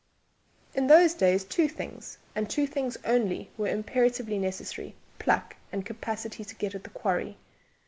[0.73, 6.43] In those days two things and two things only were imperatively necessary: pluck and capacity
[6.43, 7.37] to get at the quarry.